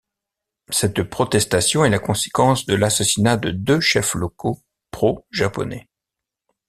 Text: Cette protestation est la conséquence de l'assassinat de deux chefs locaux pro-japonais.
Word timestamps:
Cette 0.71 1.03
protestation 1.03 1.85
est 1.85 1.91
la 1.91 1.99
conséquence 1.99 2.65
de 2.65 2.73
l'assassinat 2.73 3.37
de 3.37 3.51
deux 3.51 3.79
chefs 3.79 4.15
locaux 4.15 4.59
pro-japonais. 4.89 5.89